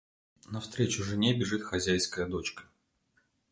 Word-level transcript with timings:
Навстречу 0.49 1.03
жене 1.03 1.33
бежит 1.35 1.61
хозяйская 1.61 2.25
дочка. 2.25 2.63